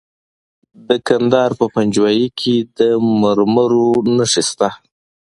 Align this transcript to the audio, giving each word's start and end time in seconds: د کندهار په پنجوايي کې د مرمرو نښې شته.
د 0.87 0.89
کندهار 1.07 1.51
په 1.59 1.65
پنجوايي 1.73 2.27
کې 2.39 2.55
د 2.77 2.79
مرمرو 3.21 3.87
نښې 4.15 4.43
شته. 4.49 4.69